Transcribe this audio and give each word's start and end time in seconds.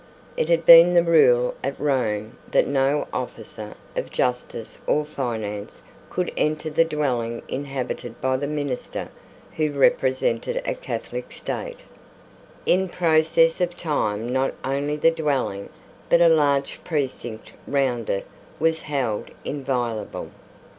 It 0.35 0.49
had 0.49 0.61
long 0.61 0.65
been 0.65 0.93
the 0.95 1.03
rule 1.03 1.53
at 1.63 1.79
Rome 1.79 2.35
that 2.49 2.65
no 2.65 3.07
officer 3.13 3.75
of 3.95 4.09
justice 4.09 4.79
or 4.87 5.05
finance 5.05 5.83
could 6.09 6.31
enter 6.35 6.71
the 6.71 6.83
dwelling 6.83 7.43
inhabited 7.47 8.19
by 8.19 8.37
the 8.37 8.47
minister 8.47 9.09
who 9.57 9.71
represented 9.71 10.59
a 10.65 10.73
Catholic 10.73 11.31
state. 11.31 11.81
In 12.65 12.89
process 12.89 13.61
of 13.61 13.77
time 13.77 14.33
not 14.33 14.55
only 14.63 14.95
the 14.95 15.11
dwelling, 15.11 15.69
but 16.09 16.19
a 16.19 16.29
large 16.29 16.79
precinct 16.83 17.51
round 17.67 18.09
it, 18.09 18.25
was 18.59 18.81
held 18.81 19.29
inviolable. 19.45 20.31